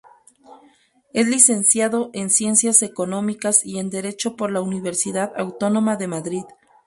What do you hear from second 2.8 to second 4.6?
Económicas y en Derecho por la